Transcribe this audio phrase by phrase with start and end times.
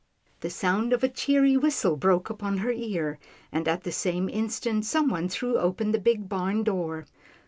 [0.39, 3.19] The sound of a cheery whistle broke upon her ear,
[3.51, 7.05] and at the same instant, someone threw open the big barn door.